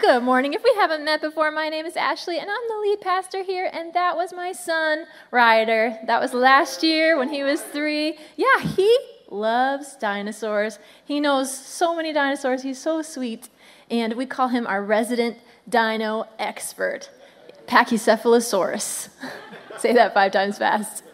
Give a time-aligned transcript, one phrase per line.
[0.00, 0.54] Good morning.
[0.54, 3.68] If we haven't met before, my name is Ashley, and I'm the lead pastor here,
[3.70, 5.98] and that was my son, Ryder.
[6.06, 8.16] That was last year when he was three.
[8.34, 10.78] Yeah, he loves dinosaurs.
[11.04, 12.62] He knows so many dinosaurs.
[12.62, 13.50] He's so sweet,
[13.90, 15.36] and we call him our resident
[15.68, 17.10] dino expert,
[17.66, 19.10] Pachycephalosaurus.
[19.78, 21.04] Say that five times fast.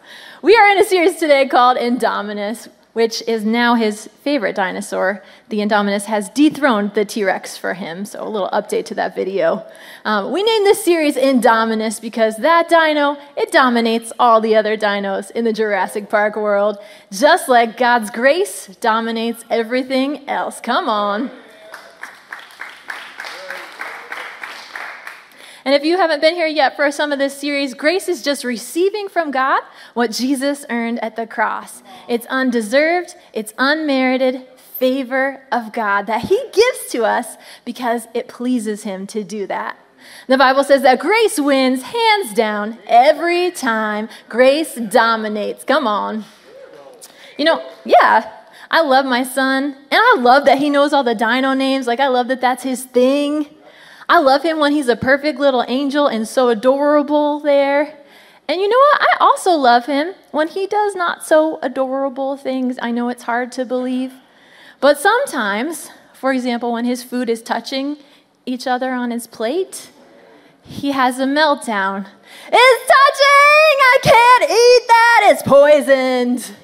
[0.41, 5.21] We are in a series today called Indominus, which is now his favorite dinosaur.
[5.49, 9.13] The Indominus has dethroned the T Rex for him, so a little update to that
[9.13, 9.63] video.
[10.03, 15.29] Um, we named this series Indominus because that dino, it dominates all the other dinos
[15.29, 16.79] in the Jurassic Park world,
[17.11, 20.59] just like God's grace dominates everything else.
[20.59, 21.29] Come on.
[25.67, 28.45] And if you haven't been here yet for some of this series, grace is just
[28.45, 29.61] receiving from God
[29.95, 31.83] what Jesus earned at the cross.
[32.07, 37.35] It's undeserved, it's unmerited favor of God that He gives to us
[37.65, 39.77] because it pleases Him to do that.
[40.29, 44.07] The Bible says that grace wins hands down every time.
[44.29, 45.65] Grace dominates.
[45.65, 46.23] Come on.
[47.37, 48.31] You know, yeah,
[48.71, 51.87] I love my son, and I love that he knows all the dino names.
[51.87, 53.49] Like, I love that that's his thing.
[54.09, 57.97] I love him when he's a perfect little angel and so adorable there.
[58.47, 59.01] And you know what?
[59.01, 62.77] I also love him when he does not so adorable things.
[62.81, 64.13] I know it's hard to believe.
[64.79, 67.97] But sometimes, for example, when his food is touching
[68.45, 69.89] each other on his plate,
[70.63, 72.07] he has a meltdown.
[72.51, 73.77] It's touching!
[73.81, 75.29] I can't eat that!
[75.31, 76.55] It's poisoned!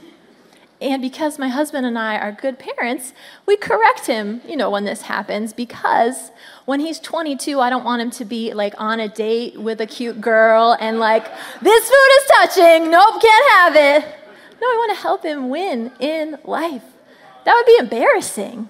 [0.83, 3.13] And because my husband and I are good parents,
[3.45, 6.31] we correct him, you know, when this happens because
[6.65, 9.85] when he's 22, I don't want him to be like on a date with a
[9.85, 11.25] cute girl and like,
[11.61, 14.05] this food is touching, nope, can't have it.
[14.61, 16.83] No, I want to help him win in life.
[17.43, 18.69] That would be embarrassing.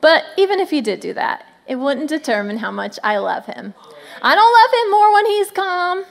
[0.00, 3.74] But even if he did do that, it wouldn't determine how much I love him.
[4.22, 6.04] I don't love him more when he's calm.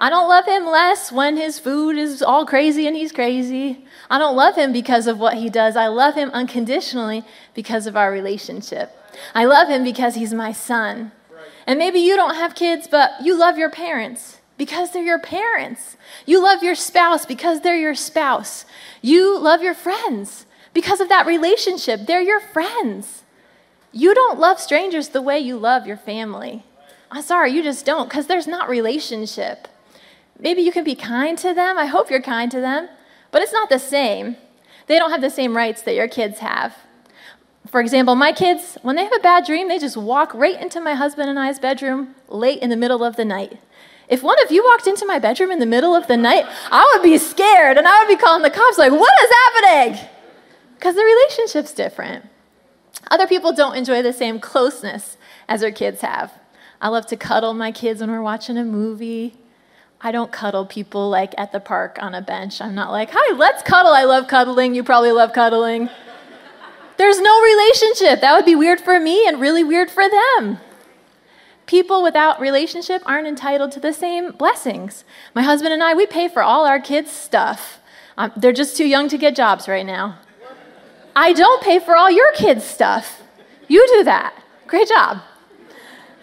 [0.00, 3.84] I don't love him less when his food is all crazy and he's crazy.
[4.08, 5.76] I don't love him because of what he does.
[5.76, 8.96] I love him unconditionally because of our relationship.
[9.34, 11.12] I love him because he's my son.
[11.66, 15.98] And maybe you don't have kids, but you love your parents because they're your parents.
[16.24, 18.64] You love your spouse because they're your spouse.
[19.02, 22.06] You love your friends because of that relationship.
[22.06, 23.22] They're your friends.
[23.92, 26.64] You don't love strangers the way you love your family.
[27.10, 29.68] I'm sorry, you just don't because there's not relationship.
[30.40, 31.78] Maybe you can be kind to them.
[31.78, 32.88] I hope you're kind to them.
[33.30, 34.36] But it's not the same.
[34.86, 36.76] They don't have the same rights that your kids have.
[37.68, 40.80] For example, my kids, when they have a bad dream, they just walk right into
[40.80, 43.60] my husband and I's bedroom late in the middle of the night.
[44.08, 46.90] If one of you walked into my bedroom in the middle of the night, I
[46.92, 50.08] would be scared and I would be calling the cops, like, what is happening?
[50.74, 52.24] Because the relationship's different.
[53.10, 55.16] Other people don't enjoy the same closeness
[55.48, 56.32] as their kids have.
[56.80, 59.36] I love to cuddle my kids when we're watching a movie.
[60.02, 62.60] I don't cuddle people like at the park on a bench.
[62.60, 63.92] I'm not like, hi, let's cuddle.
[63.92, 64.74] I love cuddling.
[64.74, 65.90] You probably love cuddling.
[66.96, 68.20] There's no relationship.
[68.20, 70.58] That would be weird for me and really weird for them.
[71.66, 75.04] People without relationship aren't entitled to the same blessings.
[75.34, 77.80] My husband and I, we pay for all our kids' stuff.
[78.16, 80.18] Um, they're just too young to get jobs right now.
[81.14, 83.22] I don't pay for all your kids' stuff.
[83.68, 84.34] You do that.
[84.66, 85.20] Great job.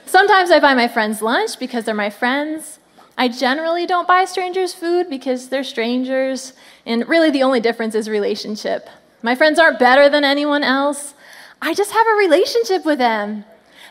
[0.05, 2.76] Sometimes I buy my friends lunch because they're my friends.
[3.17, 6.53] I generally don't buy strangers food because they're strangers,
[6.85, 8.89] and really the only difference is relationship.
[9.23, 11.15] My friends aren't better than anyone else.
[11.59, 13.43] I just have a relationship with them.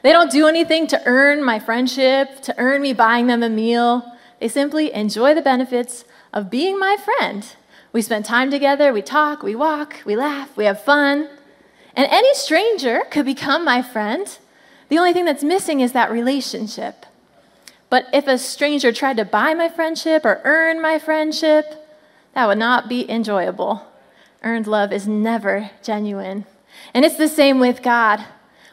[0.03, 4.05] They don't do anything to earn my friendship, to earn me buying them a meal.
[4.39, 7.45] They simply enjoy the benefits of being my friend.
[7.93, 11.29] We spend time together, we talk, we walk, we laugh, we have fun.
[11.97, 14.39] And any stranger could become my friend.
[14.89, 17.06] The only thing that's missing is that relationship.
[17.89, 21.87] But if a stranger tried to buy my friendship or earn my friendship,
[22.35, 23.87] that would not be enjoyable.
[24.43, 26.47] Earned love is never genuine.
[26.93, 28.25] And it's the same with God.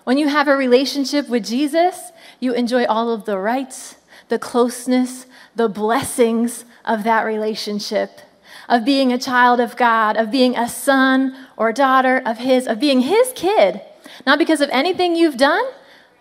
[0.03, 3.95] When you have a relationship with Jesus, you enjoy all of the rights,
[4.27, 5.25] the closeness,
[5.55, 8.19] the blessings of that relationship,
[8.67, 12.79] of being a child of God, of being a son or daughter of His, of
[12.79, 13.81] being His kid,
[14.25, 15.63] not because of anything you've done,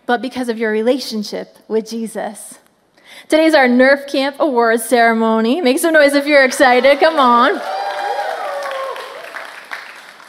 [0.05, 2.59] but because of your relationship with Jesus.
[3.29, 5.61] Today's our Nerf Camp Awards ceremony.
[5.61, 6.99] Make some noise if you're excited.
[6.99, 7.53] Come on.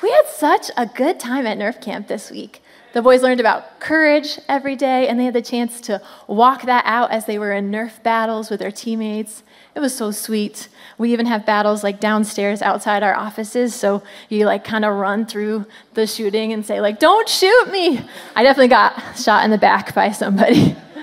[0.03, 2.63] We had such a good time at Nerf Camp this week.
[2.95, 6.85] The boys learned about courage every day, and they had the chance to walk that
[6.87, 9.43] out as they were in Nerf battles with their teammates.
[9.75, 10.69] It was so sweet.
[10.97, 15.27] We even have battles like downstairs outside our offices, so you like kind of run
[15.27, 18.01] through the shooting and say like, "Don't shoot me!"
[18.37, 20.77] I definitely got shot in the back by somebody.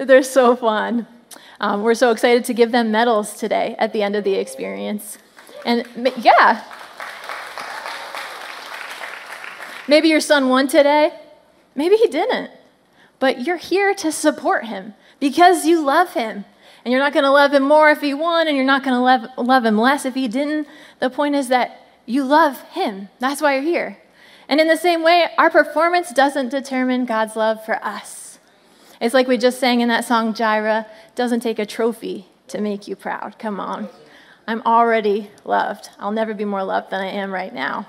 [0.00, 1.06] They're so fun.
[1.60, 5.18] Um, we're so excited to give them medals today at the end of the experience.
[5.66, 5.86] And
[6.16, 6.64] yeah,
[9.86, 11.12] maybe your son won today,
[11.74, 12.50] maybe he didn't,
[13.18, 16.46] but you're here to support him because you love him.
[16.82, 18.94] And you're not going to love him more if he won, and you're not going
[18.94, 20.66] to love, love him less if he didn't.
[20.98, 23.10] The point is that you love him.
[23.18, 23.98] That's why you're here.
[24.48, 28.19] And in the same way, our performance doesn't determine God's love for us.
[29.00, 32.86] It's like we just sang in that song, Jireh, doesn't take a trophy to make
[32.86, 33.38] you proud.
[33.38, 33.88] Come on.
[34.46, 35.90] I'm already loved.
[35.98, 37.86] I'll never be more loved than I am right now.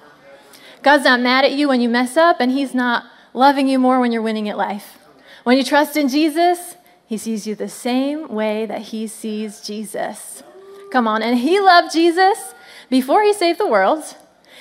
[0.84, 4.00] God's not mad at you when you mess up, and He's not loving you more
[4.00, 4.98] when you're winning at life.
[5.44, 6.76] When you trust in Jesus,
[7.06, 10.44] He sees you the same way that He sees Jesus.
[10.92, 11.22] Come on.
[11.22, 12.54] And He loved Jesus
[12.90, 14.16] before He saved the world.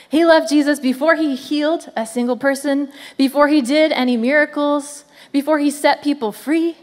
[0.08, 5.59] He loved Jesus before He healed a single person, before He did any miracles, before
[5.59, 6.77] he set people free,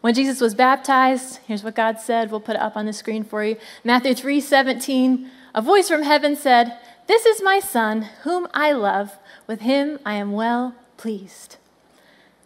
[0.00, 2.30] when Jesus was baptized, here's what God said.
[2.30, 3.56] We'll put it up on the screen for you.
[3.84, 9.18] Matthew 3 17, a voice from heaven said, This is my son, whom I love.
[9.46, 11.56] With him I am well pleased.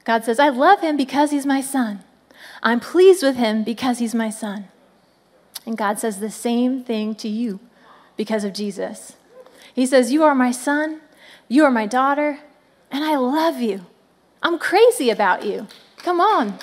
[0.05, 2.01] God says, I love him because he's my son.
[2.62, 4.69] I'm pleased with him because he's my son.
[5.65, 7.61] And God says the same thing to you
[8.17, 9.17] because of Jesus.
[9.75, 11.01] He says, You are my son,
[11.49, 12.41] you are my daughter,
[12.91, 13.87] and I love you.
[14.44, 15.67] I'm crazy about you.
[15.96, 16.58] Come on.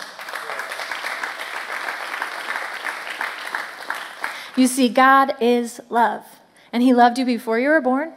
[4.56, 6.24] You see, God is love.
[6.72, 8.14] And He loved you before you were born.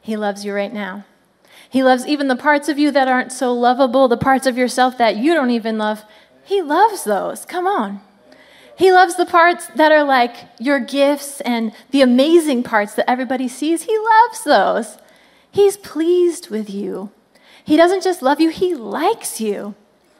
[0.00, 1.04] He loves you right now.
[1.68, 4.98] He loves even the parts of you that aren't so lovable, the parts of yourself
[4.98, 6.04] that you don't even love.
[6.44, 7.44] He loves those.
[7.44, 8.00] Come on.
[8.76, 13.46] He loves the parts that are like your gifts and the amazing parts that everybody
[13.46, 13.82] sees.
[13.82, 14.98] He loves those.
[15.50, 17.10] He's pleased with you.
[17.64, 19.74] He doesn't just love you, He likes you.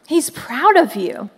[0.06, 1.30] He's proud of you.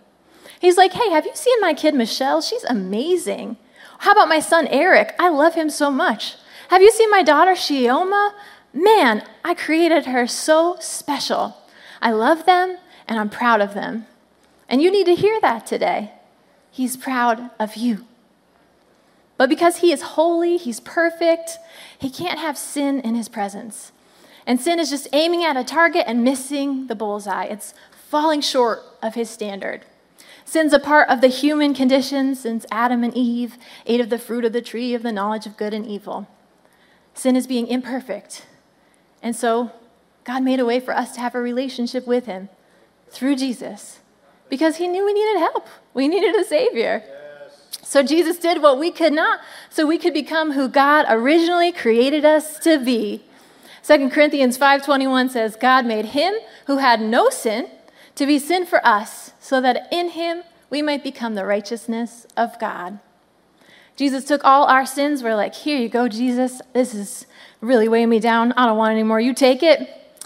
[0.61, 2.41] He's like, hey, have you seen my kid Michelle?
[2.41, 3.57] She's amazing.
[3.99, 5.15] How about my son Eric?
[5.19, 6.37] I love him so much.
[6.69, 8.33] Have you seen my daughter Shioma?
[8.73, 11.57] Man, I created her so special.
[12.01, 14.07] I love them and I'm proud of them.
[14.69, 16.13] And you need to hear that today.
[16.71, 18.07] He's proud of you.
[19.37, 21.59] But because he is holy, he's perfect,
[21.99, 23.93] he can't have sin in his presence.
[24.47, 27.45] And sin is just aiming at a target and missing the bullseye.
[27.45, 27.75] It's
[28.09, 29.85] falling short of his standard.
[30.45, 33.57] Sin's a part of the human condition since Adam and Eve
[33.87, 36.29] ate of the fruit of the tree of the knowledge of good and evil.
[37.15, 38.45] Sin is being imperfect.
[39.23, 39.73] And so
[40.25, 42.51] God made a way for us to have a relationship with him
[43.09, 44.01] through Jesus
[44.49, 45.67] because he knew we needed help.
[45.95, 47.03] We needed a Savior.
[47.83, 52.25] So Jesus did what we could not, so we could become who God originally created
[52.25, 53.25] us to be
[53.87, 56.35] 2 Corinthians 5:21 says, "God made him
[56.67, 57.67] who had no sin
[58.15, 62.59] to be sin for us, so that in him we might become the righteousness of
[62.59, 62.99] God."
[63.95, 65.23] Jesus took all our sins.
[65.23, 66.63] We're like, "Here you go, Jesus.
[66.73, 67.27] This is
[67.61, 68.55] really weighing me down.
[68.57, 69.21] I don't want any more.
[69.21, 70.17] You take it."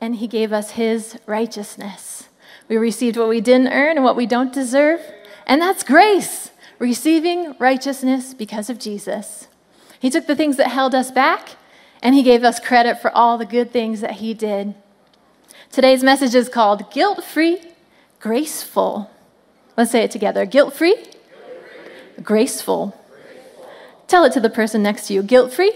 [0.00, 2.28] And he gave us his righteousness.
[2.68, 5.00] We received what we didn't earn and what we don't deserve,
[5.44, 9.48] and that's grace, receiving righteousness because of Jesus.
[9.98, 11.56] He took the things that held us back
[12.02, 14.74] and he gave us credit for all the good things that he did.
[15.70, 17.60] Today's message is called Guilt Free,
[18.20, 19.10] Graceful.
[19.78, 20.96] Let's say it together guilt free,
[22.20, 23.00] graceful.
[24.08, 25.72] Tell it to the person next to you guilt free,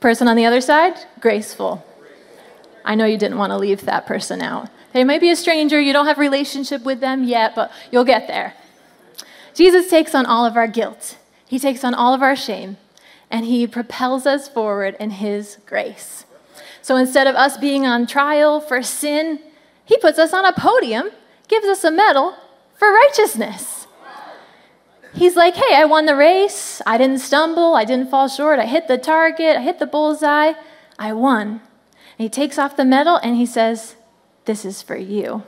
[0.00, 1.86] person on the other side, graceful.
[2.84, 4.70] I know you didn't want to leave that person out.
[4.92, 8.26] They might be a stranger, you don't have relationship with them yet, but you'll get
[8.26, 8.54] there.
[9.54, 11.16] Jesus takes on all of our guilt.
[11.46, 12.76] He takes on all of our shame
[13.30, 16.24] and He propels us forward in His grace.
[16.82, 19.40] So instead of us being on trial for sin,
[19.84, 21.10] He puts us on a podium,
[21.48, 22.34] gives us a medal
[22.74, 23.86] for righteousness.
[25.14, 26.82] He's like, hey, I won the race.
[26.86, 27.74] I didn't stumble.
[27.74, 28.58] I didn't fall short.
[28.58, 29.56] I hit the target.
[29.56, 30.52] I hit the bullseye.
[30.98, 31.48] I won.
[31.48, 31.60] And
[32.18, 33.96] he takes off the medal and he says,
[34.44, 35.44] This is for you.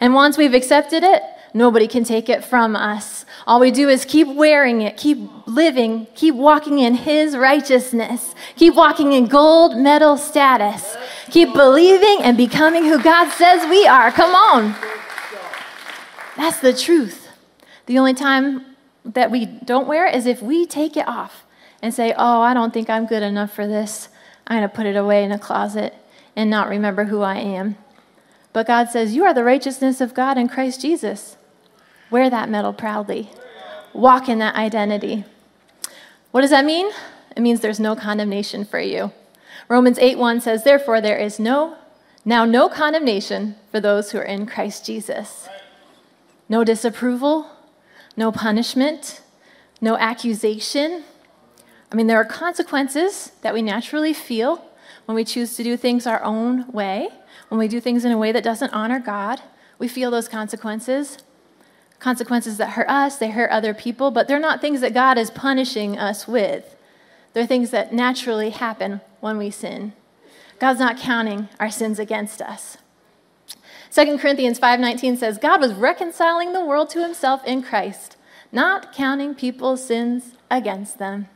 [0.00, 1.22] And once we've accepted it,
[1.56, 3.24] Nobody can take it from us.
[3.46, 8.74] All we do is keep wearing it, keep living, keep walking in His righteousness, keep
[8.74, 10.96] walking in gold medal status,
[11.30, 14.10] keep believing and becoming who God says we are.
[14.10, 14.74] Come on.
[16.36, 17.28] That's the truth.
[17.86, 21.44] The only time that we don't wear it is if we take it off
[21.80, 24.08] and say, Oh, I don't think I'm good enough for this.
[24.48, 25.94] I'm going to put it away in a closet
[26.34, 27.76] and not remember who I am.
[28.52, 31.36] But God says, You are the righteousness of God in Christ Jesus.
[32.10, 33.30] Wear that medal proudly.
[33.92, 35.24] Walk in that identity.
[36.30, 36.90] What does that mean?
[37.36, 39.12] It means there's no condemnation for you.
[39.68, 41.76] Romans 8 1 says, Therefore, there is no,
[42.24, 45.48] now no condemnation for those who are in Christ Jesus.
[46.48, 47.50] No disapproval,
[48.16, 49.22] no punishment,
[49.80, 51.04] no accusation.
[51.90, 54.64] I mean, there are consequences that we naturally feel
[55.06, 57.08] when we choose to do things our own way,
[57.48, 59.40] when we do things in a way that doesn't honor God.
[59.78, 61.18] We feel those consequences.
[62.04, 65.30] Consequences that hurt us, they hurt other people, but they're not things that God is
[65.30, 66.76] punishing us with.
[67.32, 69.94] They're things that naturally happen when we sin.
[70.58, 72.76] God's not counting our sins against us.
[73.90, 78.18] 2 Corinthians 5:19 says God was reconciling the world to himself in Christ,
[78.52, 81.30] not counting people's sins against them.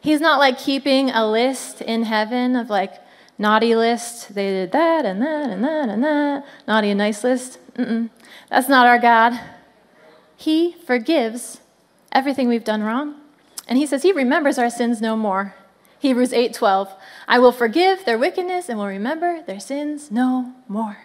[0.00, 2.94] He's not like keeping a list in heaven of like
[3.38, 4.34] naughty list.
[4.34, 6.44] They did that and that and that and that.
[6.66, 7.60] Naughty and nice list.
[7.76, 8.10] Mm-mm.
[8.50, 9.38] That's not our God.
[10.36, 11.60] He forgives
[12.12, 13.16] everything we've done wrong.
[13.68, 15.54] And he says he remembers our sins no more.
[15.98, 16.94] Hebrews 8:12.
[17.26, 20.98] I will forgive their wickedness and will remember their sins no more.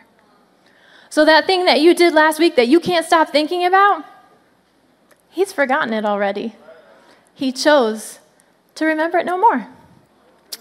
[1.10, 4.06] So that thing that you did last week that you can't stop thinking about,
[5.30, 6.56] he's forgotten it already.
[7.34, 8.20] He chose
[8.76, 9.68] to remember it no more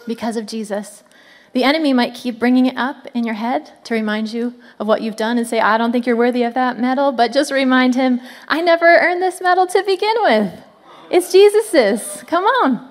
[0.06, 1.02] because of Jesus.
[1.52, 5.02] The enemy might keep bringing it up in your head to remind you of what
[5.02, 7.96] you've done and say, I don't think you're worthy of that medal, but just remind
[7.96, 10.52] him, I never earned this medal to begin with.
[11.10, 12.22] It's Jesus's.
[12.28, 12.88] Come on.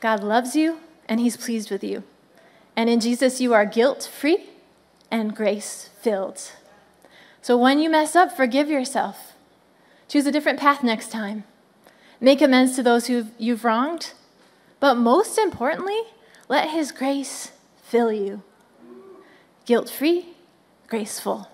[0.00, 0.78] God loves you
[1.08, 2.04] and he's pleased with you.
[2.76, 4.50] And in Jesus, you are guilt free
[5.10, 6.52] and grace filled.
[7.40, 9.32] So when you mess up, forgive yourself.
[10.06, 11.44] Choose a different path next time.
[12.20, 14.12] Make amends to those who you've wronged.
[14.80, 16.00] But most importantly,
[16.48, 18.42] let His grace fill you.
[19.66, 20.26] Guilt free,
[20.88, 21.48] graceful.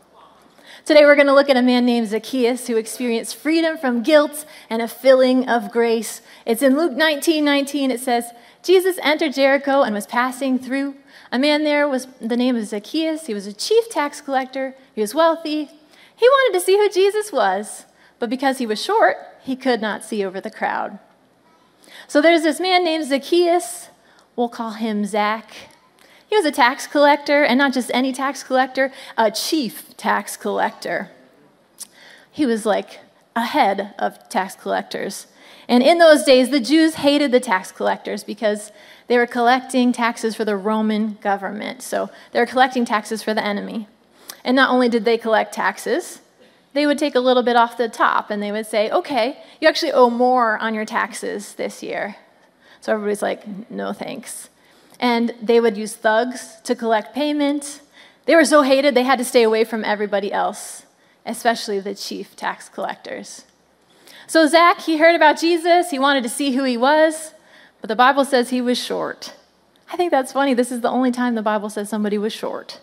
[0.85, 4.45] Today we're going to look at a man named Zacchaeus who experienced freedom from guilt
[4.69, 6.21] and a filling of grace.
[6.45, 7.91] It's in Luke 19 19.
[7.91, 10.97] It says, Jesus entered Jericho and was passing through.
[11.33, 13.27] A man there was the name of Zacchaeus.
[13.27, 14.75] He was a chief tax collector.
[14.95, 15.71] He was wealthy.
[16.17, 17.87] He wanted to see who Jesus was.
[18.25, 20.99] But because he was short, he could not see over the crowd.
[22.09, 23.91] So there's this man named Zacchaeus.
[24.35, 25.53] We'll call him Zach.
[26.27, 31.11] He was a tax collector, and not just any tax collector, a chief tax collector.
[32.33, 33.01] He was like
[33.37, 35.27] a head of tax collectors.
[35.69, 38.73] And in those days, the Jews hated the tax collectors because
[39.07, 41.83] they were collecting taxes for the Roman government.
[41.83, 43.87] So they were collecting taxes for the enemy.
[44.43, 46.23] And not only did they collect taxes,
[46.75, 49.69] they would take a little bit off the top and they would say, okay, you
[49.69, 52.17] actually owe more on your taxes this year.
[52.81, 54.51] So everybody's like, no thanks.
[55.01, 57.81] And they would use thugs to collect payment.
[58.27, 60.85] They were so hated, they had to stay away from everybody else,
[61.25, 63.45] especially the chief tax collectors.
[64.27, 67.35] So Zach, he heard about Jesus, he wanted to see who he was,
[67.81, 69.35] but the Bible says he was short.
[69.93, 70.55] I think that's funny.
[70.55, 72.81] This is the only time the Bible says somebody was short.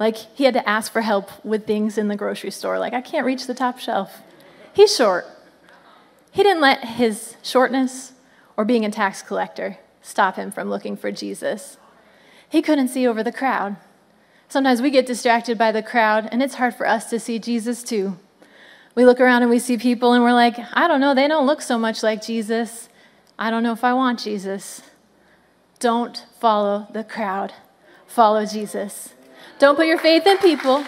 [0.00, 2.78] Like he had to ask for help with things in the grocery store.
[2.78, 4.22] Like, I can't reach the top shelf.
[4.72, 5.26] He's short.
[6.32, 8.14] He didn't let his shortness
[8.56, 11.76] or being a tax collector stop him from looking for Jesus.
[12.48, 13.76] He couldn't see over the crowd.
[14.48, 17.82] Sometimes we get distracted by the crowd, and it's hard for us to see Jesus
[17.82, 18.18] too.
[18.94, 21.46] We look around and we see people, and we're like, I don't know, they don't
[21.46, 22.88] look so much like Jesus.
[23.38, 24.82] I don't know if I want Jesus.
[25.78, 27.52] Don't follow the crowd,
[28.06, 29.14] follow Jesus.
[29.60, 30.84] Don't put your faith in people.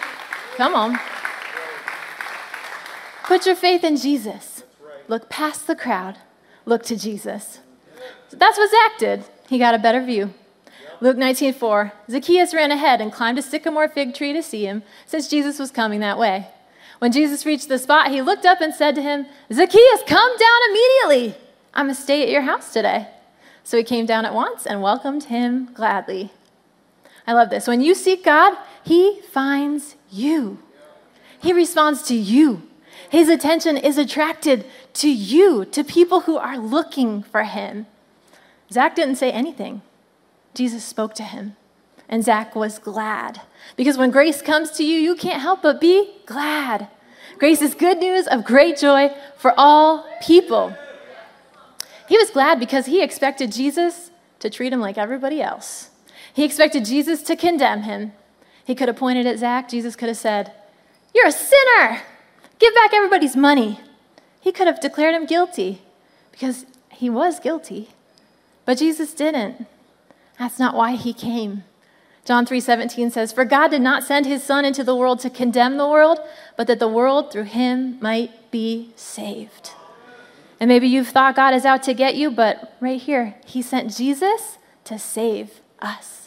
[0.57, 0.99] Come on.
[3.23, 4.63] Put your faith in Jesus.
[5.07, 6.17] Look past the crowd.
[6.65, 7.59] Look to Jesus.
[8.29, 9.25] So that's what Zach did.
[9.47, 10.33] He got a better view.
[11.01, 11.91] Luke 19:4.
[12.09, 15.69] Zacchaeus ran ahead and climbed a sycamore fig tree to see him, since Jesus was
[15.69, 16.47] coming that way.
[16.97, 20.59] When Jesus reached the spot, he looked up and said to him, Zacchaeus, come down
[20.69, 21.37] immediately.
[21.75, 23.07] I'm going to stay at your house today.
[23.63, 26.31] So he came down at once and welcomed him gladly.
[27.25, 27.67] I love this.
[27.67, 30.59] When you seek God, He finds you,
[31.39, 32.63] He responds to you.
[33.09, 34.65] His attention is attracted
[34.95, 37.85] to you, to people who are looking for Him.
[38.73, 39.83] Zach didn't say anything,
[40.55, 41.55] Jesus spoke to him.
[42.09, 43.41] And Zach was glad.
[43.75, 46.87] Because when grace comes to you, you can't help but be glad.
[47.37, 50.75] Grace is good news of great joy for all people.
[52.07, 55.89] He was glad because he expected Jesus to treat him like everybody else.
[56.33, 58.13] He expected Jesus to condemn him.
[58.65, 59.69] He could have pointed at Zach.
[59.69, 60.51] Jesus could have said,
[61.13, 62.01] You're a sinner.
[62.59, 63.79] Give back everybody's money.
[64.41, 65.81] He could have declared him guilty
[66.31, 67.89] because he was guilty.
[68.65, 69.67] But Jesus didn't.
[70.39, 71.63] That's not why he came.
[72.25, 75.77] John 3:17 says, "For God did not send his son into the world to condemn
[75.77, 76.19] the world,
[76.55, 79.71] but that the world through him might be saved."
[80.59, 83.95] And maybe you've thought God is out to get you, but right here, he sent
[83.95, 86.22] Jesus to save us.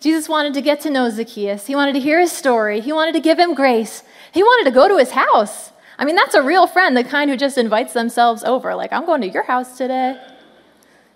[0.00, 1.66] Jesus wanted to get to know Zacchaeus.
[1.66, 2.80] He wanted to hear his story.
[2.80, 4.02] He wanted to give him grace.
[4.32, 5.72] He wanted to go to his house.
[5.98, 9.04] I mean, that's a real friend, the kind who just invites themselves over, like, I'm
[9.04, 10.16] going to your house today.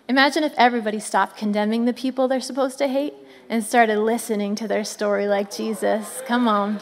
[0.09, 3.15] Imagine if everybody stopped condemning the people they're supposed to hate
[3.49, 6.21] and started listening to their story like Jesus.
[6.27, 6.81] Come on.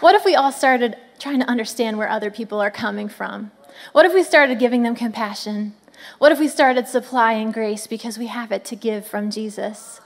[0.00, 3.50] What if we all started trying to understand where other people are coming from?
[3.92, 5.74] What if we started giving them compassion?
[6.18, 10.00] What if we started supplying grace because we have it to give from Jesus?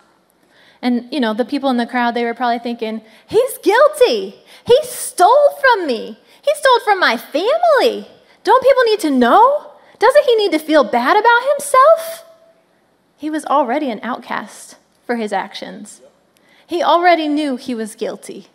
[0.81, 4.37] And, you know, the people in the crowd, they were probably thinking, he's guilty.
[4.67, 6.19] He stole from me.
[6.43, 8.09] He stole from my family.
[8.43, 9.71] Don't people need to know?
[9.99, 12.25] Doesn't he need to feel bad about himself?
[13.17, 16.03] He was already an outcast for his actions.
[16.67, 18.49] He already knew he was guilty.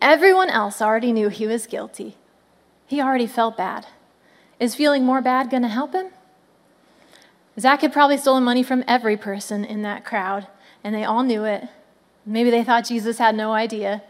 [0.00, 2.16] Everyone else already knew he was guilty.
[2.86, 3.86] He already felt bad.
[4.60, 6.10] Is feeling more bad going to help him?
[7.58, 10.46] Zach had probably stolen money from every person in that crowd,
[10.84, 11.64] and they all knew it.
[12.24, 14.02] Maybe they thought Jesus had no idea,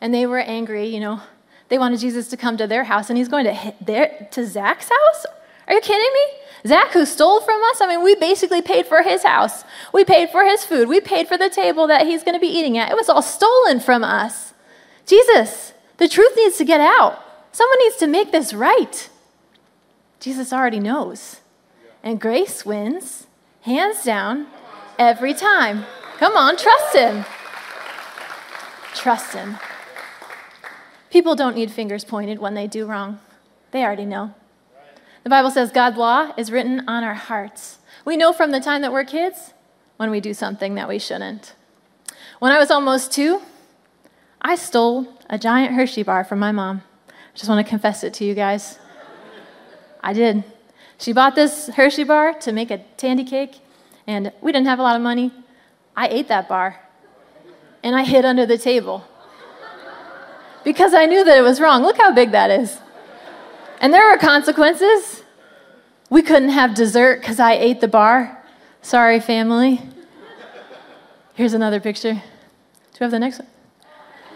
[0.00, 1.20] and they were angry, you know.
[1.68, 4.88] They wanted Jesus to come to their house, and he's going to, their, to Zach's
[4.88, 5.26] house?
[5.66, 6.38] Are you kidding me?
[6.66, 9.64] Zach, who stole from us, I mean, we basically paid for his house.
[9.92, 10.88] We paid for his food.
[10.88, 12.90] We paid for the table that he's going to be eating at.
[12.90, 14.54] It was all stolen from us.
[15.06, 17.22] Jesus, the truth needs to get out.
[17.52, 19.08] Someone needs to make this right.
[20.20, 21.40] Jesus already knows.
[22.08, 23.26] And grace wins,
[23.60, 24.46] hands down,
[24.98, 25.84] every time.
[26.16, 27.26] Come on, trust him.
[28.94, 29.58] Trust him.
[31.10, 33.20] People don't need fingers pointed when they do wrong,
[33.72, 34.32] they already know.
[35.22, 37.76] The Bible says God's law is written on our hearts.
[38.06, 39.52] We know from the time that we're kids
[39.98, 41.54] when we do something that we shouldn't.
[42.38, 43.42] When I was almost two,
[44.40, 46.84] I stole a giant Hershey bar from my mom.
[47.10, 48.78] I just want to confess it to you guys.
[50.02, 50.42] I did.
[50.98, 53.60] She bought this Hershey bar to make a tandy cake,
[54.06, 55.32] and we didn't have a lot of money.
[55.96, 56.80] I ate that bar,
[57.82, 59.04] and I hid under the table
[60.64, 61.82] because I knew that it was wrong.
[61.82, 62.78] Look how big that is.
[63.80, 65.22] And there were consequences.
[66.10, 68.44] We couldn't have dessert because I ate the bar.
[68.82, 69.80] Sorry, family.
[71.34, 72.14] Here's another picture.
[72.14, 72.20] Do
[73.00, 73.48] we have the next one?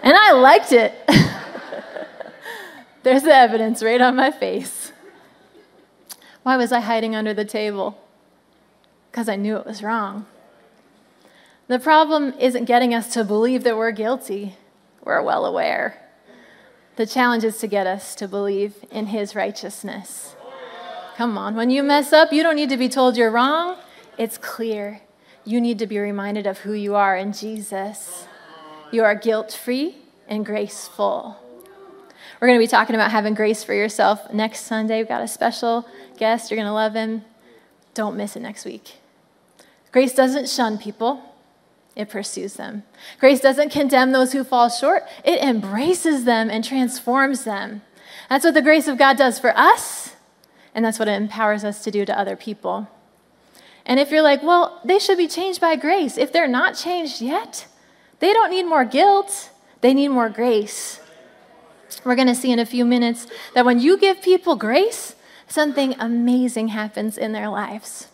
[0.02, 0.94] And I liked it.
[3.02, 4.92] There's the evidence right on my face.
[6.42, 7.98] Why was I hiding under the table?
[9.11, 10.26] Because I knew it was wrong.
[11.68, 14.57] The problem isn't getting us to believe that we're guilty.
[15.05, 15.98] We're well aware.
[16.96, 20.37] The challenge is to get us to believe in his righteousness.
[21.16, 23.76] Come on, when you mess up, you don't need to be told you're wrong.
[24.18, 25.00] It's clear.
[25.44, 28.26] You need to be reminded of who you are in Jesus.
[28.90, 29.96] You are guilt free
[30.28, 31.41] and graceful.
[32.42, 34.98] We're going to be talking about having grace for yourself next Sunday.
[34.98, 35.87] We've got a special
[36.18, 36.50] guest.
[36.50, 37.24] You're going to love him.
[37.94, 38.96] Don't miss it next week.
[39.92, 41.22] Grace doesn't shun people
[41.94, 42.83] it pursues them.
[43.20, 47.83] Grace doesn't condemn those who fall short, it embraces them and transforms them.
[48.28, 50.16] That's what the grace of God does for us,
[50.74, 52.88] and that's what it empowers us to do to other people.
[53.85, 57.20] And if you're like, well, they should be changed by grace, if they're not changed
[57.20, 57.66] yet,
[58.20, 59.50] they don't need more guilt,
[59.81, 61.01] they need more grace.
[62.05, 65.14] We're going to see in a few minutes that when you give people grace,
[65.46, 68.09] something amazing happens in their lives.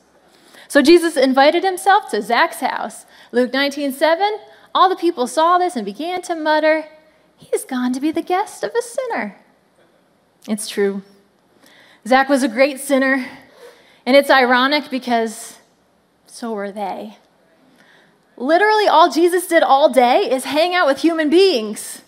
[0.69, 3.07] So Jesus invited himself to Zach's house.
[3.33, 4.39] Luke 19, 7,
[4.75, 6.85] all the people saw this and began to mutter,
[7.39, 9.37] He's gone to be the guest of a sinner.
[10.49, 11.03] It's true.
[12.07, 13.27] Zach was a great sinner,
[14.05, 15.59] and it's ironic because
[16.27, 17.17] so were they.
[18.37, 22.03] Literally, all Jesus did all day is hang out with human beings.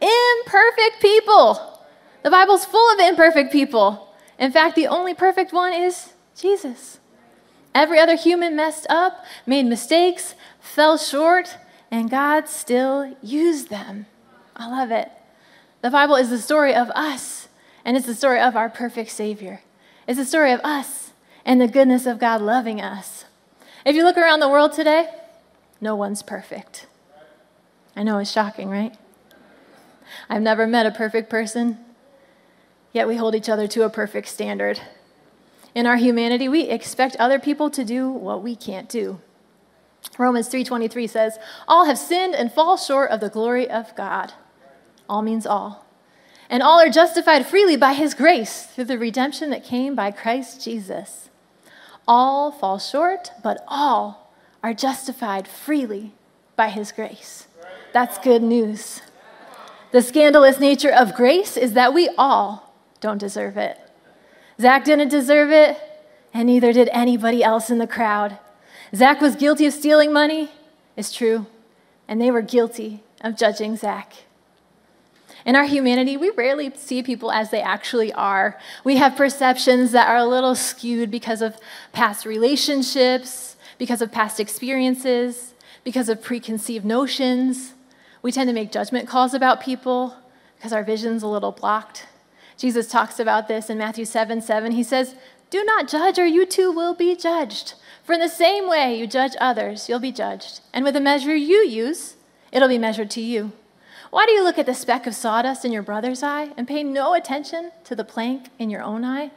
[0.00, 1.84] Imperfect people.
[2.22, 4.14] The Bible's full of imperfect people.
[4.38, 6.98] In fact, the only perfect one is Jesus.
[7.74, 11.56] Every other human messed up, made mistakes, fell short,
[11.90, 14.06] and God still used them.
[14.56, 15.10] I love it.
[15.82, 17.48] The Bible is the story of us,
[17.84, 19.62] and it's the story of our perfect Savior.
[20.06, 21.12] It's the story of us
[21.44, 23.24] and the goodness of God loving us.
[23.84, 25.08] If you look around the world today,
[25.80, 26.86] no one's perfect.
[27.96, 28.94] I know it's shocking, right?
[30.28, 31.78] I've never met a perfect person,
[32.92, 34.80] yet we hold each other to a perfect standard.
[35.74, 39.20] In our humanity, we expect other people to do what we can't do.
[40.18, 44.32] Romans 3:23 says, "All have sinned and fall short of the glory of God."
[45.08, 45.84] All means all.
[46.48, 50.62] And all are justified freely by his grace through the redemption that came by Christ
[50.62, 51.28] Jesus.
[52.08, 54.30] All fall short, but all
[54.62, 56.12] are justified freely
[56.56, 57.46] by his grace.
[57.92, 59.02] That's good news.
[59.92, 63.78] The scandalous nature of grace is that we all don't deserve it.
[64.60, 65.78] Zach didn't deserve it,
[66.32, 68.38] and neither did anybody else in the crowd.
[68.94, 70.50] Zach was guilty of stealing money,
[70.96, 71.46] it's true,
[72.06, 74.14] and they were guilty of judging Zach.
[75.44, 78.58] In our humanity, we rarely see people as they actually are.
[78.84, 81.56] We have perceptions that are a little skewed because of
[81.92, 87.72] past relationships, because of past experiences, because of preconceived notions.
[88.22, 90.16] We tend to make judgment calls about people
[90.56, 92.06] because our vision's a little blocked.
[92.56, 94.72] Jesus talks about this in Matthew 7 7.
[94.72, 95.14] He says,
[95.48, 97.74] Do not judge, or you too will be judged.
[98.04, 100.60] For in the same way you judge others, you'll be judged.
[100.74, 102.16] And with the measure you use,
[102.52, 103.52] it'll be measured to you.
[104.10, 106.82] Why do you look at the speck of sawdust in your brother's eye and pay
[106.82, 109.30] no attention to the plank in your own eye?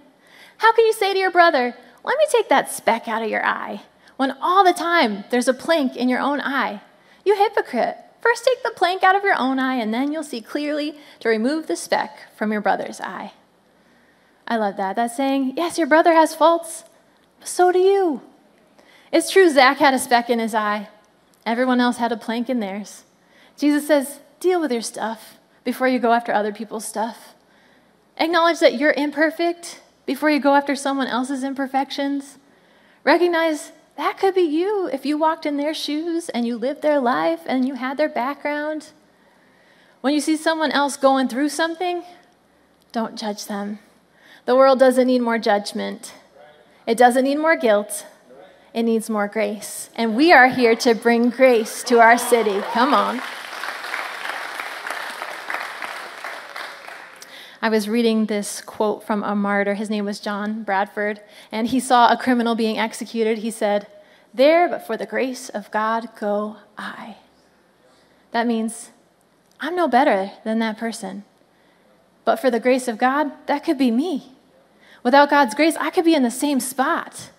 [0.58, 3.46] How can you say to your brother, Let me take that speck out of your
[3.46, 3.84] eye,
[4.18, 6.82] when all the time there's a plank in your own eye?
[7.24, 8.03] You hypocrite!
[8.24, 11.28] First take the plank out of your own eye, and then you'll see clearly to
[11.28, 13.34] remove the speck from your brother's eye.
[14.48, 14.96] I love that.
[14.96, 16.86] That's saying, Yes, your brother has faults,
[17.40, 18.22] but so do you.
[19.12, 20.88] It's true, Zach had a speck in his eye,
[21.46, 23.04] everyone else had a plank in theirs.
[23.58, 27.36] Jesus says, Deal with your stuff before you go after other people's stuff.
[28.16, 32.38] Acknowledge that you're imperfect before you go after someone else's imperfections.
[33.04, 37.00] Recognize that could be you if you walked in their shoes and you lived their
[37.00, 38.90] life and you had their background.
[40.02, 42.04] When you see someone else going through something,
[42.92, 43.80] don't judge them.
[44.46, 46.14] The world doesn't need more judgment,
[46.86, 48.06] it doesn't need more guilt.
[48.74, 49.92] It needs more grace.
[49.96, 52.60] And we are here to bring grace to our city.
[52.74, 53.22] Come on.
[57.64, 59.76] I was reading this quote from a martyr.
[59.76, 63.38] His name was John Bradford, and he saw a criminal being executed.
[63.38, 63.88] He said,
[64.34, 67.16] There, but for the grace of God, go I.
[68.32, 68.90] That means
[69.62, 71.24] I'm no better than that person.
[72.26, 74.34] But for the grace of God, that could be me.
[75.02, 77.32] Without God's grace, I could be in the same spot.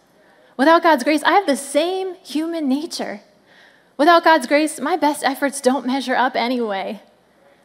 [0.56, 3.20] Without God's grace, I have the same human nature.
[3.98, 7.02] Without God's grace, my best efforts don't measure up anyway.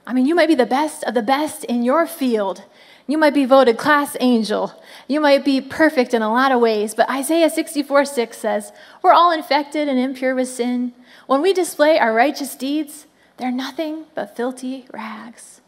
[0.09, 2.63] I mean, you might be the best of the best in your field.
[3.05, 4.73] You might be voted class angel.
[5.07, 8.71] You might be perfect in a lot of ways, but Isaiah 64 6 says,
[9.03, 10.93] We're all infected and impure with sin.
[11.27, 13.05] When we display our righteous deeds,
[13.37, 15.61] they're nothing but filthy rags.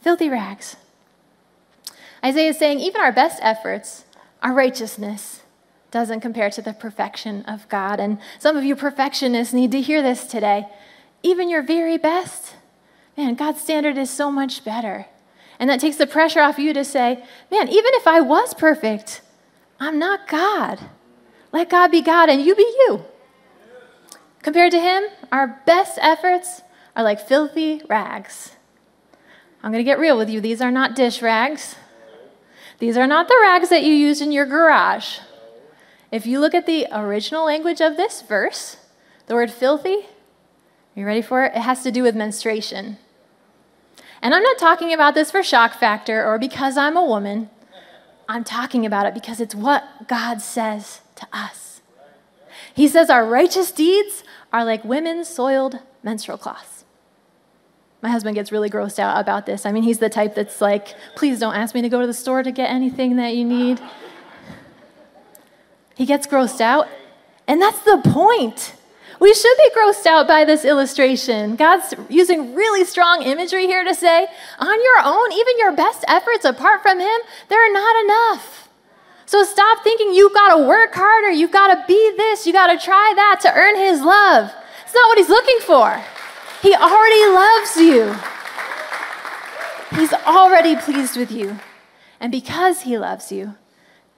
[0.00, 0.76] Filthy rags.
[2.24, 4.06] Isaiah is saying, even our best efforts,
[4.42, 5.42] our righteousness,
[5.90, 8.00] doesn't compare to the perfection of God.
[8.00, 10.68] And some of you perfectionists need to hear this today.
[11.22, 12.54] Even your very best
[13.16, 15.06] man, God's standard is so much better.
[15.58, 19.22] And that takes the pressure off you to say, man, even if I was perfect,
[19.78, 20.80] I'm not God.
[21.52, 23.04] Let God be God and you be you.
[24.42, 26.62] Compared to Him, our best efforts
[26.96, 28.56] are like filthy rags.
[29.62, 30.40] I'm going to get real with you.
[30.40, 31.76] These are not dish rags.
[32.78, 35.20] These are not the rags that you used in your garage.
[36.10, 38.76] If you look at the original language of this verse,
[39.26, 39.94] the word filthy,
[40.96, 41.52] are you ready for it?
[41.56, 42.98] It has to do with menstruation.
[44.24, 47.50] And I'm not talking about this for shock factor or because I'm a woman.
[48.26, 51.82] I'm talking about it because it's what God says to us.
[52.74, 56.86] He says our righteous deeds are like women's soiled menstrual cloths.
[58.00, 59.66] My husband gets really grossed out about this.
[59.66, 62.14] I mean, he's the type that's like, please don't ask me to go to the
[62.14, 63.78] store to get anything that you need.
[65.94, 66.88] He gets grossed out,
[67.46, 68.74] and that's the point.
[69.20, 71.56] We should be grossed out by this illustration.
[71.56, 74.26] God's using really strong imagery here to say,
[74.58, 78.68] on your own, even your best efforts apart from Him, they're not enough.
[79.26, 82.66] So stop thinking you've got to work harder, you've got to be this, you've got
[82.66, 84.52] to try that to earn His love.
[84.84, 86.02] It's not what He's looking for.
[86.60, 88.14] He already loves you,
[89.98, 91.60] He's already pleased with you.
[92.20, 93.54] And because He loves you,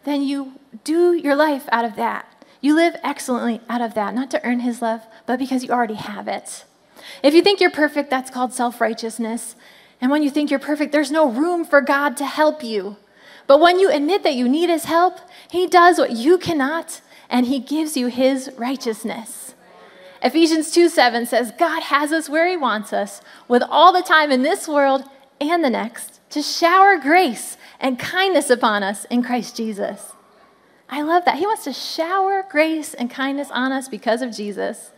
[0.04, 0.52] then you
[0.85, 2.36] do your life out of that.
[2.60, 5.94] You live excellently out of that, not to earn his love, but because you already
[5.94, 6.64] have it.
[7.22, 9.54] If you think you're perfect, that's called self righteousness.
[10.00, 12.96] And when you think you're perfect, there's no room for God to help you.
[13.46, 17.46] But when you admit that you need his help, he does what you cannot, and
[17.46, 19.54] he gives you his righteousness.
[20.22, 24.30] Ephesians 2 7 says, God has us where he wants us, with all the time
[24.30, 25.04] in this world
[25.40, 30.12] and the next, to shower grace and kindness upon us in Christ Jesus.
[30.88, 31.38] I love that.
[31.38, 34.92] He wants to shower grace and kindness on us because of Jesus.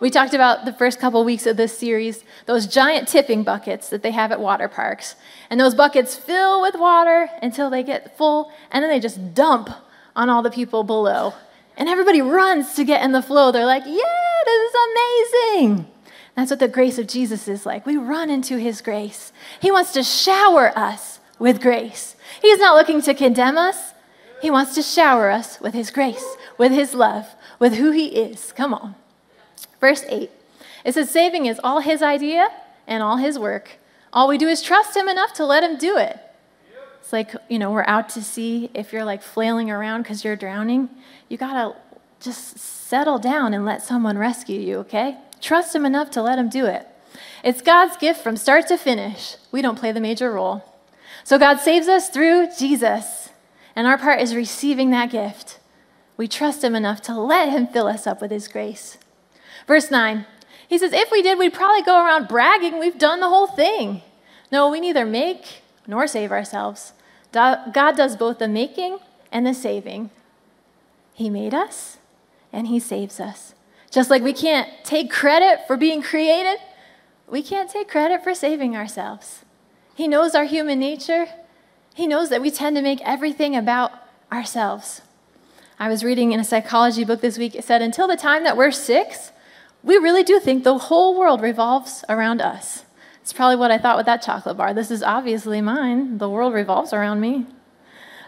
[0.00, 4.02] We talked about the first couple weeks of this series, those giant tipping buckets that
[4.02, 5.14] they have at water parks.
[5.50, 9.70] And those buckets fill with water until they get full, and then they just dump
[10.16, 11.34] on all the people below.
[11.76, 13.52] And everybody runs to get in the flow.
[13.52, 15.86] They're like, yeah, this is amazing.
[16.34, 17.84] That's what the grace of Jesus is like.
[17.84, 19.32] We run into his grace.
[19.60, 22.16] He wants to shower us with grace.
[22.40, 23.92] He's not looking to condemn us,
[24.40, 28.52] he wants to shower us with his grace, with his love, with who he is.
[28.52, 28.94] Come on.
[29.80, 30.30] Verse 8
[30.84, 32.48] it says, Saving is all his idea
[32.86, 33.78] and all his work.
[34.12, 36.18] All we do is trust him enough to let him do it.
[37.00, 38.70] It's like, you know, we're out to sea.
[38.74, 40.88] If you're like flailing around because you're drowning,
[41.28, 41.76] you got to
[42.20, 45.16] just settle down and let someone rescue you, okay?
[45.40, 46.86] Trust him enough to let him do it.
[47.42, 49.36] It's God's gift from start to finish.
[49.50, 50.64] We don't play the major role.
[51.24, 53.29] So God saves us through Jesus,
[53.74, 55.58] and our part is receiving that gift.
[56.16, 58.98] We trust him enough to let him fill us up with his grace.
[59.66, 60.26] Verse 9,
[60.68, 64.02] he says, If we did, we'd probably go around bragging we've done the whole thing.
[64.52, 66.92] No, we neither make nor save ourselves.
[67.32, 68.98] God does both the making
[69.32, 70.10] and the saving.
[71.14, 71.98] He made us
[72.52, 73.54] and He saves us.
[73.90, 76.58] Just like we can't take credit for being created,
[77.28, 79.44] we can't take credit for saving ourselves.
[79.94, 81.26] He knows our human nature.
[82.00, 83.92] He knows that we tend to make everything about
[84.32, 85.02] ourselves.
[85.78, 88.56] I was reading in a psychology book this week, it said, until the time that
[88.56, 89.32] we're six,
[89.82, 92.86] we really do think the whole world revolves around us.
[93.20, 94.72] It's probably what I thought with that chocolate bar.
[94.72, 96.16] This is obviously mine.
[96.16, 97.44] The world revolves around me.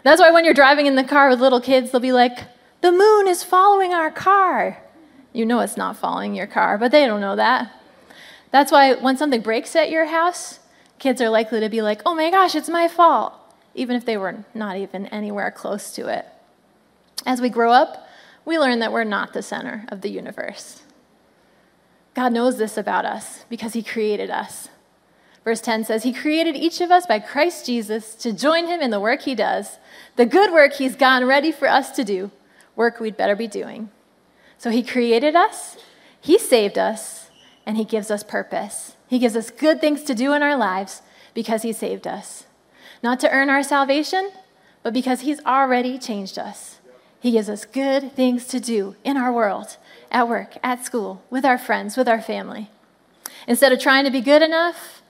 [0.03, 2.41] That's why when you're driving in the car with little kids, they'll be like,
[2.81, 4.83] the moon is following our car.
[5.33, 7.71] You know it's not following your car, but they don't know that.
[8.51, 10.59] That's why when something breaks at your house,
[10.99, 13.33] kids are likely to be like, oh my gosh, it's my fault,
[13.75, 16.25] even if they were not even anywhere close to it.
[17.25, 18.07] As we grow up,
[18.45, 20.81] we learn that we're not the center of the universe.
[22.13, 24.69] God knows this about us because He created us.
[25.43, 28.91] Verse 10 says, He created each of us by Christ Jesus to join Him in
[28.91, 29.77] the work He does,
[30.15, 32.31] the good work He's gotten ready for us to do,
[32.75, 33.89] work we'd better be doing.
[34.57, 35.77] So He created us,
[36.21, 37.29] He saved us,
[37.65, 38.95] and He gives us purpose.
[39.07, 41.01] He gives us good things to do in our lives
[41.33, 42.42] because He saved us.
[43.03, 44.31] Not to earn our salvation,
[44.81, 46.79] but because He's already changed us.
[47.19, 49.77] He gives us good things to do in our world,
[50.11, 52.71] at work, at school, with our friends, with our family.
[53.47, 55.01] Instead of trying to be good enough,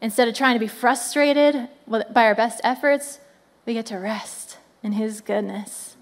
[0.00, 3.20] instead of trying to be frustrated by our best efforts,
[3.66, 5.96] we get to rest in His goodness.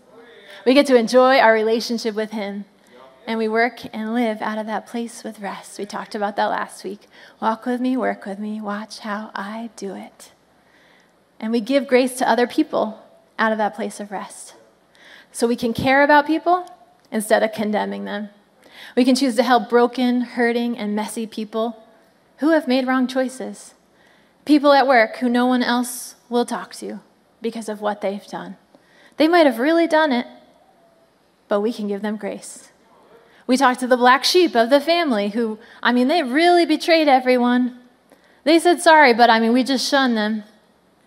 [0.67, 2.65] We get to enjoy our relationship with Him.
[3.27, 5.79] And we work and live out of that place with rest.
[5.79, 7.01] We talked about that last week.
[7.43, 10.33] Walk with me, work with me, watch how I do it.
[11.41, 13.03] And we give grace to other people
[13.39, 14.55] out of that place of rest.
[15.33, 16.67] So we can care about people
[17.11, 18.31] instead of condemning them.
[18.97, 21.83] We can choose to help broken, hurting, and messy people
[22.39, 23.75] who have made wrong choices.
[24.45, 27.01] People at work who no one else will talk to
[27.41, 28.57] because of what they've done.
[29.17, 30.27] They might have really done it,
[31.49, 32.71] but we can give them grace.
[33.47, 37.09] We talk to the black sheep of the family who, I mean, they really betrayed
[37.09, 37.79] everyone.
[38.45, 40.45] They said sorry, but I mean, we just shunned them.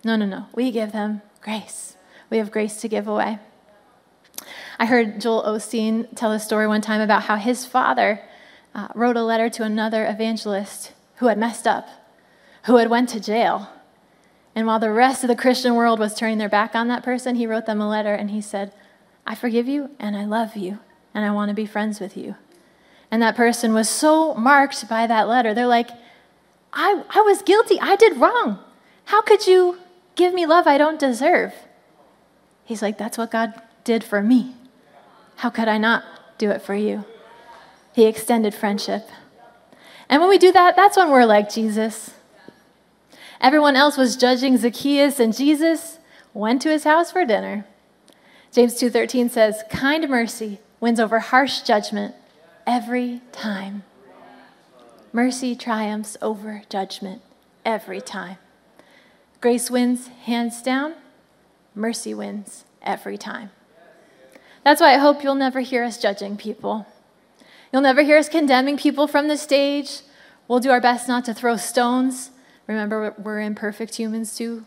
[0.03, 0.47] No, no, no.
[0.53, 1.95] We give them grace.
[2.29, 3.39] We have grace to give away.
[4.79, 8.21] I heard Joel Osteen tell a story one time about how his father
[8.73, 11.87] uh, wrote a letter to another evangelist who had messed up,
[12.63, 13.69] who had went to jail.
[14.55, 17.35] And while the rest of the Christian world was turning their back on that person,
[17.35, 18.73] he wrote them a letter and he said,
[19.25, 20.79] I forgive you and I love you
[21.13, 22.35] and I want to be friends with you.
[23.11, 25.53] And that person was so marked by that letter.
[25.53, 25.89] They're like,
[26.73, 27.79] I, I was guilty.
[27.79, 28.59] I did wrong.
[29.05, 29.77] How could you
[30.15, 31.53] give me love I don't deserve?
[32.63, 34.55] He's like, That's what God did for me.
[35.37, 36.03] How could I not
[36.37, 37.05] do it for you?
[37.93, 39.09] He extended friendship.
[40.09, 42.13] And when we do that, that's when we're like Jesus.
[43.39, 45.97] Everyone else was judging Zacchaeus, and Jesus
[46.33, 47.65] went to his house for dinner.
[48.51, 52.13] James 2:13 says, "Kind mercy wins over harsh judgment
[52.67, 53.83] every time."
[55.13, 57.21] Mercy triumphs over judgment
[57.65, 58.37] every time.
[59.41, 60.93] Grace wins hands down,
[61.73, 63.49] mercy wins every time.
[64.63, 66.85] That's why I hope you'll never hear us judging people.
[67.73, 70.01] You'll never hear us condemning people from the stage.
[70.47, 72.29] We'll do our best not to throw stones.
[72.67, 74.65] Remember, we're imperfect humans too.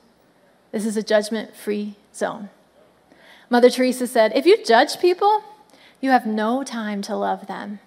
[0.72, 2.50] This is a judgment free zone.
[3.48, 5.44] Mother Teresa said, If you judge people,
[6.00, 7.78] you have no time to love them.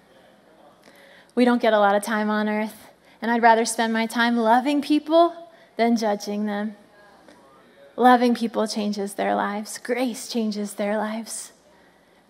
[1.34, 2.88] We don't get a lot of time on earth,
[3.20, 5.47] and I'd rather spend my time loving people
[5.78, 6.76] than judging them.
[7.96, 11.52] Loving people changes their lives, grace changes their lives.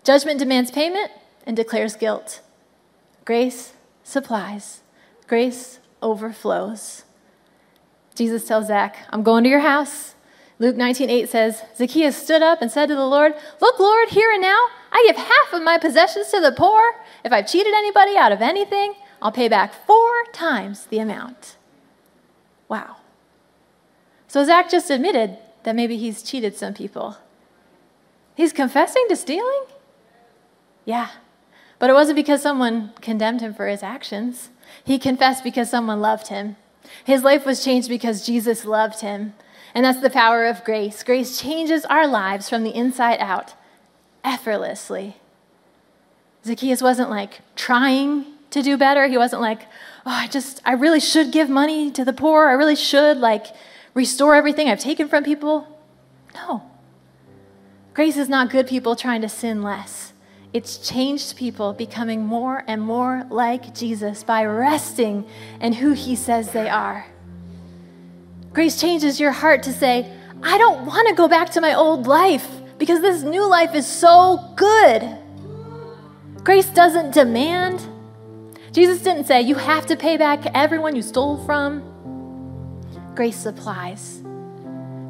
[0.03, 1.11] Judgment demands payment
[1.45, 2.41] and declares guilt.
[3.25, 4.81] Grace supplies,
[5.27, 7.03] grace overflows.
[8.15, 10.15] Jesus tells Zach, I'm going to your house.
[10.57, 14.41] Luke 19:8 says, Zacchaeus stood up and said to the Lord, Look, Lord, here and
[14.41, 16.81] now, I give half of my possessions to the poor.
[17.23, 21.55] If I've cheated anybody out of anything, I'll pay back four times the amount.
[22.67, 22.98] Wow.
[24.29, 27.17] So Zach just admitted that maybe he's cheated some people.
[28.35, 29.63] He's confessing to stealing?
[30.85, 31.09] Yeah.
[31.79, 34.49] But it wasn't because someone condemned him for his actions.
[34.83, 36.57] He confessed because someone loved him.
[37.03, 39.33] His life was changed because Jesus loved him.
[39.73, 41.01] And that's the power of grace.
[41.03, 43.55] Grace changes our lives from the inside out
[44.23, 45.17] effortlessly.
[46.45, 49.07] Zacchaeus wasn't like trying to do better.
[49.07, 49.63] He wasn't like,
[50.05, 52.47] oh, I just, I really should give money to the poor.
[52.47, 53.47] I really should like
[53.93, 55.67] restore everything I've taken from people.
[56.33, 56.63] No.
[57.93, 60.13] Grace is not good people trying to sin less.
[60.51, 65.25] It's changed people becoming more and more like Jesus by resting
[65.61, 67.05] in who he says they are.
[68.53, 72.07] Grace changes your heart to say, I don't want to go back to my old
[72.07, 72.47] life
[72.77, 75.17] because this new life is so good.
[76.43, 77.85] Grace doesn't demand.
[78.71, 81.83] Jesus didn't say, You have to pay back everyone you stole from.
[83.19, 84.23] Grace supplies.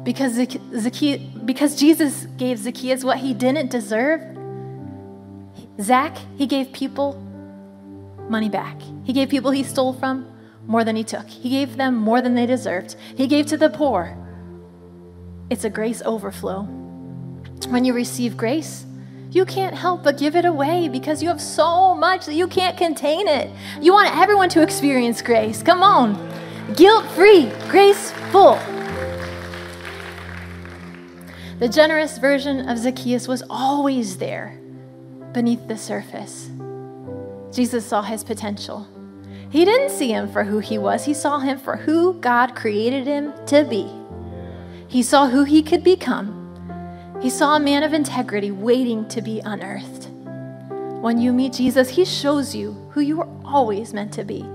[0.02, 4.20] Because, Zacchaeus, because Jesus gave Zacchaeus what he didn't deserve,
[5.80, 7.14] Zach, he gave people
[8.28, 8.82] money back.
[9.04, 10.26] He gave people he stole from
[10.66, 11.28] more than he took.
[11.28, 12.96] He gave them more than they deserved.
[13.16, 14.18] He gave to the poor.
[15.48, 16.62] It's a grace overflow.
[17.68, 18.86] When you receive grace,
[19.30, 22.76] you can't help but give it away because you have so much that you can't
[22.76, 23.52] contain it.
[23.80, 25.62] You want everyone to experience grace.
[25.62, 26.49] Come on.
[26.76, 28.54] Guilt free, grace full.
[31.58, 34.56] The generous version of Zacchaeus was always there
[35.32, 36.48] beneath the surface.
[37.52, 38.86] Jesus saw his potential.
[39.50, 43.04] He didn't see him for who he was, he saw him for who God created
[43.04, 43.90] him to be.
[44.86, 46.36] He saw who he could become.
[47.20, 50.08] He saw a man of integrity waiting to be unearthed.
[51.02, 54.46] When you meet Jesus, he shows you who you were always meant to be.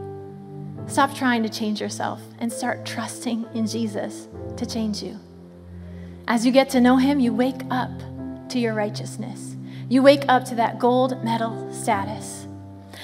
[0.87, 5.19] Stop trying to change yourself and start trusting in Jesus to change you.
[6.27, 7.91] As you get to know him, you wake up
[8.49, 9.55] to your righteousness.
[9.89, 12.47] You wake up to that gold medal status.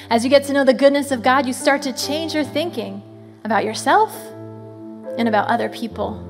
[0.10, 3.02] As you get to know the goodness of God, you start to change your thinking
[3.44, 4.16] about yourself
[5.18, 6.28] and about other people.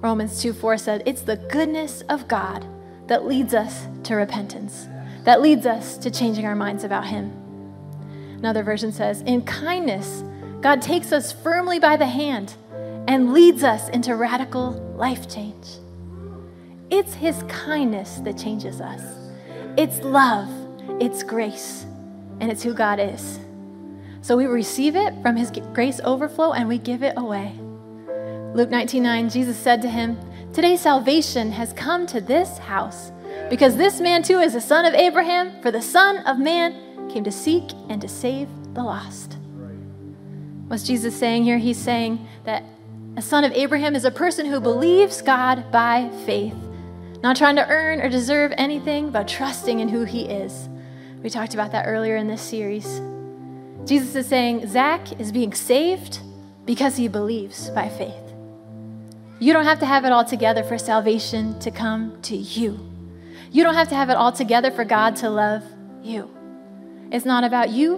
[0.00, 2.66] Romans 2 4 said, It's the goodness of God
[3.06, 4.88] that leads us to repentance,
[5.24, 7.32] that leads us to changing our minds about Him.
[8.38, 10.24] Another version says, In kindness,
[10.62, 12.54] God takes us firmly by the hand
[13.08, 15.66] and leads us into radical life change.
[16.88, 19.02] It's His kindness that changes us.
[19.76, 20.48] It's love,
[21.00, 21.84] it's grace,
[22.38, 23.40] and it's who God is.
[24.20, 27.58] So we receive it from His grace overflow and we give it away.
[28.54, 30.16] Luke 19:9 Jesus said to him,
[30.52, 33.10] "Today salvation has come to this house,
[33.50, 36.74] because this man too is a son of Abraham, for the son of man
[37.08, 39.41] came to seek and to save the lost."
[40.72, 41.58] What's Jesus saying here?
[41.58, 42.64] He's saying that
[43.18, 46.56] a son of Abraham is a person who believes God by faith,
[47.22, 50.70] not trying to earn or deserve anything, but trusting in who he is.
[51.22, 53.02] We talked about that earlier in this series.
[53.84, 56.20] Jesus is saying Zach is being saved
[56.64, 58.32] because he believes by faith.
[59.40, 62.80] You don't have to have it all together for salvation to come to you.
[63.50, 65.64] You don't have to have it all together for God to love
[66.02, 66.30] you.
[67.10, 67.96] It's not about you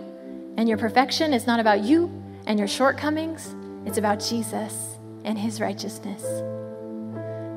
[0.57, 3.55] and your perfection, it's not about you and your shortcomings.
[3.87, 6.23] It's about Jesus and his righteousness.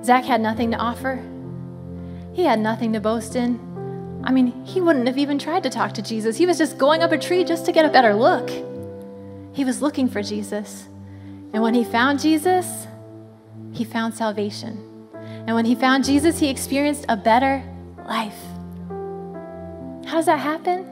[0.05, 1.23] Zach had nothing to offer,
[2.33, 3.59] he had nothing to boast in.
[4.23, 6.37] I mean, he wouldn't have even tried to talk to Jesus.
[6.37, 8.49] He was just going up a tree just to get a better look.
[9.53, 10.87] He was looking for Jesus.
[11.53, 12.87] And when he found Jesus,
[13.71, 14.83] he found salvation.
[15.47, 17.63] And when he found Jesus, he experienced a better
[18.05, 18.37] life.
[20.05, 20.85] How does that happen?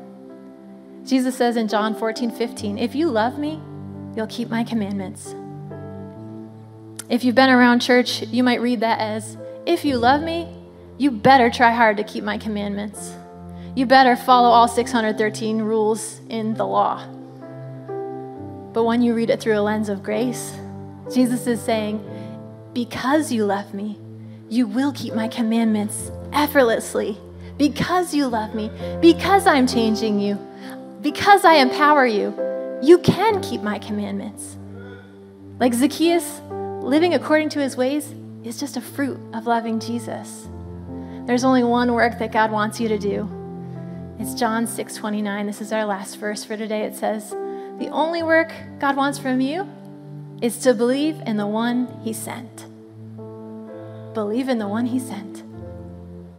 [1.06, 3.62] Jesus says in John 14, 15, If you love me,
[4.16, 5.36] you'll keep my commandments.
[7.10, 10.48] If you've been around church, you might read that as, If you love me,
[10.98, 13.14] you better try hard to keep my commandments.
[13.76, 17.06] You better follow all 613 rules in the law.
[18.74, 20.54] But when you read it through a lens of grace,
[21.14, 22.04] Jesus is saying,
[22.74, 23.98] because you love me,
[24.50, 27.18] you will keep my commandments effortlessly.
[27.58, 28.70] Because you love me,
[29.00, 30.36] because I'm changing you,
[31.02, 32.34] because I empower you,
[32.82, 34.58] you can keep my commandments.
[35.60, 36.42] Like Zacchaeus,
[36.82, 38.14] living according to his ways
[38.44, 40.48] is just a fruit of loving Jesus.
[41.26, 43.30] There's only one work that God wants you to do.
[44.20, 45.46] It's John 6:29.
[45.46, 46.84] This is our last verse for today.
[46.84, 47.32] It says,
[47.80, 49.68] The only work God wants from you
[50.42, 52.66] is to believe in the one He sent.
[54.14, 55.45] Believe in the one He sent.